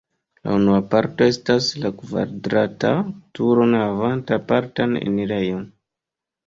[0.47, 2.93] La unua parto estas la kvadrata
[3.41, 5.67] turo havanta apartan enirejon.